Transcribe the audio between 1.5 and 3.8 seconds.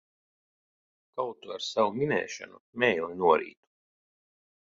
ar savu minēšanu mēli norītu!